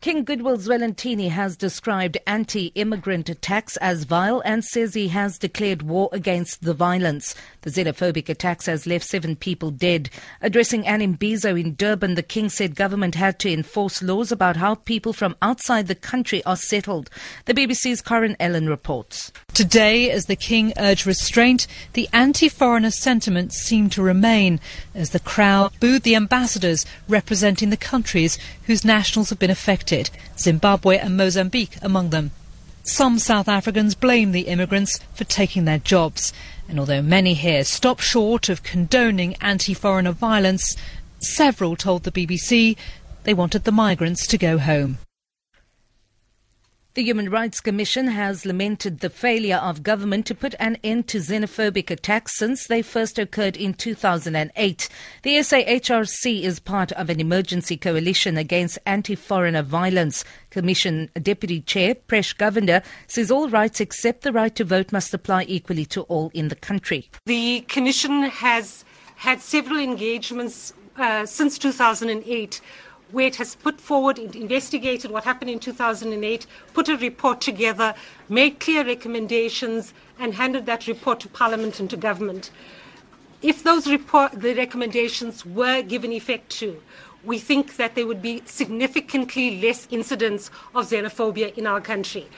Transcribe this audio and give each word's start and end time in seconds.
King 0.00 0.24
Goodwill 0.24 0.56
Zwelithini 0.56 1.28
has 1.28 1.58
described 1.58 2.16
anti-immigrant 2.26 3.28
attacks 3.28 3.76
as 3.76 4.04
vile 4.04 4.40
and 4.46 4.64
says 4.64 4.94
he 4.94 5.08
has 5.08 5.36
declared 5.36 5.82
war 5.82 6.08
against 6.10 6.62
the 6.62 6.72
violence. 6.72 7.34
The 7.60 7.68
xenophobic 7.68 8.30
attacks 8.30 8.64
has 8.64 8.86
left 8.86 9.04
seven 9.04 9.36
people 9.36 9.70
dead. 9.70 10.08
Addressing 10.40 10.86
an 10.86 11.00
imbizo 11.00 11.60
in 11.60 11.74
Durban, 11.74 12.14
the 12.14 12.22
king 12.22 12.48
said 12.48 12.76
government 12.76 13.14
had 13.14 13.38
to 13.40 13.52
enforce 13.52 14.02
laws 14.02 14.32
about 14.32 14.56
how 14.56 14.76
people 14.76 15.12
from 15.12 15.36
outside 15.42 15.86
the 15.86 15.94
country 15.94 16.42
are 16.44 16.56
settled. 16.56 17.10
The 17.44 17.52
BBC's 17.52 18.00
Karen 18.00 18.36
Allen 18.40 18.70
reports. 18.70 19.30
Today, 19.52 20.10
as 20.10 20.24
the 20.24 20.36
king 20.36 20.72
urged 20.78 21.06
restraint, 21.06 21.66
the 21.92 22.08
anti-foreigner 22.14 22.90
sentiment 22.90 23.52
seemed 23.52 23.92
to 23.92 24.02
remain 24.02 24.60
as 24.94 25.10
the 25.10 25.20
crowd 25.20 25.72
booed 25.78 26.04
the 26.04 26.16
ambassadors 26.16 26.86
representing 27.06 27.68
the 27.68 27.76
countries 27.76 28.38
whose 28.70 28.84
nationals 28.84 29.30
have 29.30 29.38
been 29.40 29.50
affected, 29.50 30.10
Zimbabwe 30.38 30.96
and 30.96 31.16
Mozambique 31.16 31.76
among 31.82 32.10
them. 32.10 32.30
Some 32.84 33.18
South 33.18 33.48
Africans 33.48 33.96
blame 33.96 34.30
the 34.30 34.42
immigrants 34.42 35.00
for 35.12 35.24
taking 35.24 35.64
their 35.64 35.80
jobs. 35.80 36.32
And 36.68 36.78
although 36.78 37.02
many 37.02 37.34
here 37.34 37.64
stop 37.64 37.98
short 37.98 38.48
of 38.48 38.62
condoning 38.62 39.34
anti-foreigner 39.40 40.12
violence, 40.12 40.76
several 41.18 41.74
told 41.74 42.04
the 42.04 42.12
BBC 42.12 42.76
they 43.24 43.34
wanted 43.34 43.64
the 43.64 43.72
migrants 43.72 44.24
to 44.28 44.38
go 44.38 44.56
home. 44.58 44.98
The 46.94 47.04
Human 47.04 47.30
Rights 47.30 47.60
Commission 47.60 48.08
has 48.08 48.44
lamented 48.44 48.98
the 48.98 49.10
failure 49.10 49.58
of 49.58 49.84
government 49.84 50.26
to 50.26 50.34
put 50.34 50.56
an 50.58 50.76
end 50.82 51.06
to 51.08 51.18
xenophobic 51.18 51.88
attacks 51.88 52.36
since 52.36 52.66
they 52.66 52.82
first 52.82 53.16
occurred 53.16 53.56
in 53.56 53.74
2008. 53.74 54.88
The 55.22 55.36
SAHRC 55.36 56.42
is 56.42 56.58
part 56.58 56.90
of 56.92 57.08
an 57.08 57.20
emergency 57.20 57.76
coalition 57.76 58.36
against 58.36 58.80
anti-foreigner 58.86 59.62
violence. 59.62 60.24
Commission 60.50 61.08
Deputy 61.14 61.60
Chair 61.60 61.94
Pregs 61.94 62.34
Govender 62.34 62.82
says 63.06 63.30
all 63.30 63.48
rights 63.48 63.80
except 63.80 64.22
the 64.22 64.32
right 64.32 64.56
to 64.56 64.64
vote 64.64 64.90
must 64.90 65.14
apply 65.14 65.44
equally 65.44 65.84
to 65.86 66.02
all 66.02 66.32
in 66.34 66.48
the 66.48 66.56
country. 66.56 67.08
The 67.24 67.60
Commission 67.68 68.24
has 68.24 68.84
had 69.14 69.40
several 69.40 69.78
engagements 69.78 70.72
uh, 70.96 71.24
since 71.24 71.56
2008 71.56 72.60
where 73.12 73.26
it 73.26 73.36
has 73.36 73.54
put 73.54 73.80
forward, 73.80 74.18
investigated 74.18 75.10
what 75.10 75.24
happened 75.24 75.50
in 75.50 75.58
2008, 75.58 76.46
put 76.74 76.88
a 76.88 76.96
report 76.96 77.40
together, 77.40 77.94
made 78.28 78.60
clear 78.60 78.84
recommendations, 78.84 79.92
and 80.18 80.34
handed 80.34 80.66
that 80.66 80.86
report 80.86 81.20
to 81.20 81.28
Parliament 81.28 81.80
and 81.80 81.88
to 81.90 81.96
government. 81.96 82.50
If 83.42 83.62
those 83.62 83.86
report, 83.86 84.32
the 84.32 84.54
recommendations 84.54 85.46
were 85.46 85.82
given 85.82 86.12
effect 86.12 86.50
to, 86.60 86.80
we 87.24 87.38
think 87.38 87.76
that 87.76 87.94
there 87.94 88.06
would 88.06 88.22
be 88.22 88.42
significantly 88.46 89.60
less 89.60 89.88
incidents 89.90 90.50
of 90.74 90.88
xenophobia 90.88 91.56
in 91.56 91.66
our 91.66 91.80
country. 91.80 92.28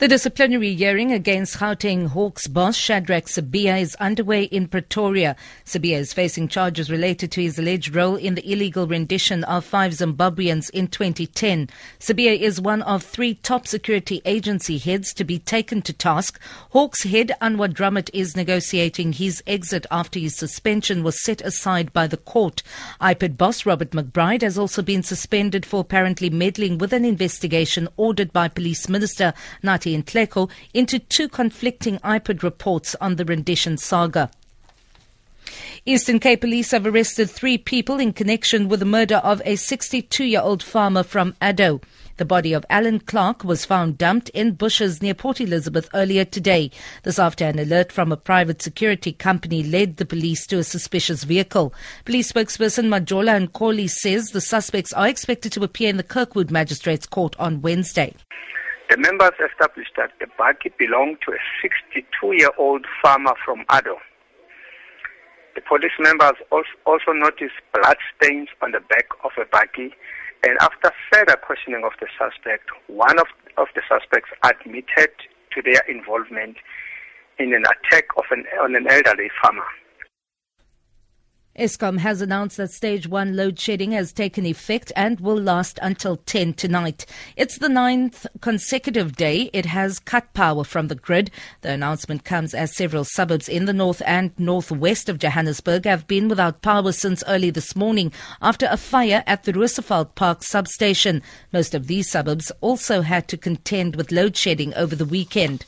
The 0.00 0.08
disciplinary 0.08 0.74
hearing 0.76 1.12
against 1.12 1.58
Gauteng 1.58 2.06
Hawks 2.06 2.46
boss 2.46 2.74
Shadrack 2.74 3.26
Sibiya 3.26 3.82
is 3.82 3.94
underway 3.96 4.44
in 4.44 4.66
Pretoria. 4.66 5.36
Sibiya 5.66 5.98
is 5.98 6.14
facing 6.14 6.48
charges 6.48 6.90
related 6.90 7.30
to 7.32 7.42
his 7.42 7.58
alleged 7.58 7.94
role 7.94 8.16
in 8.16 8.34
the 8.34 8.50
illegal 8.50 8.86
rendition 8.86 9.44
of 9.44 9.62
five 9.62 9.92
Zimbabweans 9.92 10.70
in 10.70 10.88
2010. 10.88 11.68
Sibiya 11.98 12.40
is 12.40 12.62
one 12.62 12.80
of 12.80 13.02
three 13.02 13.34
top 13.34 13.66
security 13.66 14.22
agency 14.24 14.78
heads 14.78 15.12
to 15.12 15.22
be 15.22 15.38
taken 15.38 15.82
to 15.82 15.92
task. 15.92 16.40
Hawks 16.70 17.02
head 17.02 17.32
Anwa 17.42 17.70
Dramat 17.70 18.08
is 18.14 18.34
negotiating 18.34 19.12
his 19.12 19.42
exit 19.46 19.84
after 19.90 20.18
his 20.18 20.34
suspension 20.34 21.02
was 21.02 21.22
set 21.22 21.42
aside 21.42 21.92
by 21.92 22.06
the 22.06 22.16
court. 22.16 22.62
IPID 23.02 23.36
boss 23.36 23.66
Robert 23.66 23.90
McBride 23.90 24.40
has 24.40 24.56
also 24.56 24.80
been 24.80 25.02
suspended 25.02 25.66
for 25.66 25.80
apparently 25.80 26.30
meddling 26.30 26.78
with 26.78 26.94
an 26.94 27.04
investigation 27.04 27.86
ordered 27.98 28.32
by 28.32 28.48
Police 28.48 28.88
Minister 28.88 29.34
Nathi 29.90 30.04
Nhleko 30.04 30.50
into 30.74 30.98
two 30.98 31.28
conflicting 31.28 31.98
IPID 31.98 32.42
reports 32.42 32.94
on 33.00 33.16
the 33.16 33.24
rendition 33.24 33.76
saga. 33.76 34.30
Eastern 35.86 36.20
Cape 36.20 36.42
Police 36.42 36.70
have 36.72 36.86
arrested 36.86 37.30
three 37.30 37.56
people 37.56 37.98
in 37.98 38.12
connection 38.12 38.68
with 38.68 38.80
the 38.80 38.86
murder 38.86 39.16
of 39.16 39.40
a 39.44 39.56
62 39.56 40.24
year 40.24 40.40
old 40.40 40.62
farmer 40.62 41.02
from 41.02 41.34
Addo. 41.40 41.82
The 42.18 42.26
body 42.26 42.52
of 42.52 42.66
Alan 42.68 43.00
Clark 43.00 43.44
was 43.44 43.64
found 43.64 43.96
dumped 43.96 44.28
in 44.30 44.52
bushes 44.52 45.00
near 45.00 45.14
Port 45.14 45.40
Elizabeth 45.40 45.88
earlier 45.94 46.26
today. 46.26 46.70
This 47.02 47.18
after 47.18 47.46
an 47.46 47.58
alert 47.58 47.90
from 47.90 48.12
a 48.12 48.16
private 48.16 48.60
security 48.60 49.12
company 49.12 49.62
led 49.62 49.96
the 49.96 50.04
police 50.04 50.46
to 50.48 50.58
a 50.58 50.64
suspicious 50.64 51.24
vehicle. 51.24 51.72
Police 52.04 52.30
spokesperson 52.30 52.88
Majola 52.88 53.48
Nkohli 53.48 53.88
says 53.88 54.30
the 54.30 54.42
suspects 54.42 54.92
are 54.92 55.08
expected 55.08 55.50
to 55.52 55.64
appear 55.64 55.88
in 55.88 55.96
the 55.96 56.02
Kirkwood 56.02 56.50
Magistrates 56.50 57.06
Court 57.06 57.34
on 57.38 57.62
Wednesday. 57.62 58.14
The 58.90 58.96
members 58.96 59.38
established 59.38 59.92
that 59.96 60.10
the 60.18 60.26
buggy 60.36 60.74
belonged 60.76 61.18
to 61.24 61.30
a 61.30 61.38
62-year-old 61.62 62.84
farmer 63.00 63.34
from 63.44 63.64
Addo. 63.66 63.94
The 65.54 65.60
police 65.60 65.94
members 66.00 66.34
also 66.50 67.12
noticed 67.14 67.54
blood 67.72 67.98
stains 68.16 68.48
on 68.60 68.72
the 68.72 68.80
back 68.80 69.06
of 69.22 69.30
a 69.38 69.44
buggy, 69.46 69.94
and 70.42 70.58
after 70.60 70.90
further 71.12 71.36
questioning 71.36 71.84
of 71.84 71.92
the 72.00 72.08
suspect, 72.18 72.66
one 72.88 73.16
of, 73.20 73.28
of 73.58 73.68
the 73.76 73.82
suspects 73.88 74.30
admitted 74.42 75.14
to 75.54 75.62
their 75.62 75.82
involvement 75.86 76.56
in 77.38 77.54
an 77.54 77.62
attack 77.62 78.06
of 78.16 78.24
an, 78.32 78.44
on 78.60 78.74
an 78.74 78.90
elderly 78.90 79.30
farmer. 79.40 79.70
Eskom 81.60 81.98
has 81.98 82.22
announced 82.22 82.56
that 82.56 82.70
stage 82.70 83.06
one 83.06 83.36
load 83.36 83.58
shedding 83.58 83.92
has 83.92 84.14
taken 84.14 84.46
effect 84.46 84.90
and 84.96 85.20
will 85.20 85.38
last 85.38 85.78
until 85.82 86.16
10 86.16 86.54
tonight. 86.54 87.04
It's 87.36 87.58
the 87.58 87.68
ninth 87.68 88.26
consecutive 88.40 89.14
day 89.14 89.50
it 89.52 89.66
has 89.66 89.98
cut 89.98 90.32
power 90.32 90.64
from 90.64 90.88
the 90.88 90.94
grid. 90.94 91.30
The 91.60 91.72
announcement 91.72 92.24
comes 92.24 92.54
as 92.54 92.74
several 92.74 93.04
suburbs 93.04 93.46
in 93.46 93.66
the 93.66 93.74
north 93.74 94.00
and 94.06 94.32
northwest 94.38 95.10
of 95.10 95.18
Johannesburg 95.18 95.84
have 95.84 96.06
been 96.06 96.28
without 96.28 96.62
power 96.62 96.92
since 96.92 97.22
early 97.28 97.50
this 97.50 97.76
morning 97.76 98.10
after 98.40 98.66
a 98.70 98.78
fire 98.78 99.22
at 99.26 99.42
the 99.42 99.52
Roosevelt 99.52 100.14
Park 100.14 100.42
substation. 100.42 101.20
Most 101.52 101.74
of 101.74 101.88
these 101.88 102.10
suburbs 102.10 102.50
also 102.62 103.02
had 103.02 103.28
to 103.28 103.36
contend 103.36 103.96
with 103.96 104.10
load 104.10 104.34
shedding 104.34 104.72
over 104.72 104.96
the 104.96 105.04
weekend. 105.04 105.66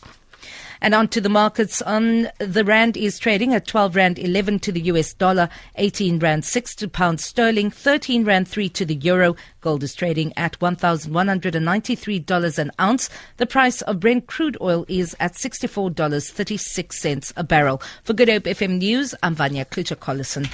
And 0.82 0.94
on 0.96 1.06
to 1.08 1.20
the 1.20 1.28
markets. 1.28 1.80
On 1.82 2.28
the 2.40 2.64
rand 2.64 2.96
is 2.96 3.20
trading 3.20 3.54
at 3.54 3.68
12 3.68 3.94
rand 3.94 4.18
11 4.18 4.58
to 4.60 4.72
the 4.72 4.80
US 4.80 5.12
dollar, 5.14 5.48
18 5.76 6.18
rand 6.18 6.44
6 6.44 6.74
to 6.74 6.88
pound 6.88 7.20
sterling, 7.20 7.70
13 7.70 8.24
rand 8.24 8.48
3 8.48 8.68
to 8.70 8.84
the 8.84 8.96
euro. 8.96 9.36
Gold 9.60 9.84
is 9.84 9.94
trading 9.94 10.32
at 10.36 10.58
$1,193 10.58 12.58
an 12.58 12.72
ounce. 12.80 13.08
The 13.36 13.46
price 13.46 13.82
of 13.82 14.00
Brent 14.00 14.26
crude 14.26 14.56
oil 14.60 14.84
is 14.88 15.14
at 15.20 15.34
$64.36 15.34 17.32
a 17.36 17.44
barrel. 17.44 17.80
For 18.02 18.12
Good 18.12 18.28
Hope 18.28 18.42
FM 18.42 18.78
News, 18.78 19.14
I'm 19.22 19.36
Vanya 19.36 19.64
Kluter-Collison. 19.64 20.52